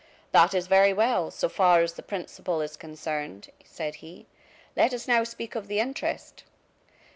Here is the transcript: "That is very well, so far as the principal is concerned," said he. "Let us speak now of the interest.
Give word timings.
"That 0.31 0.55
is 0.55 0.65
very 0.65 0.93
well, 0.93 1.29
so 1.29 1.47
far 1.47 1.81
as 1.81 1.93
the 1.93 2.01
principal 2.01 2.59
is 2.61 2.75
concerned," 2.75 3.51
said 3.63 3.97
he. 4.01 4.25
"Let 4.75 4.95
us 4.95 5.03
speak 5.29 5.53
now 5.53 5.59
of 5.59 5.67
the 5.67 5.79
interest. 5.79 6.43